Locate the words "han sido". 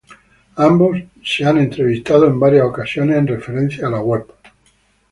0.95-1.57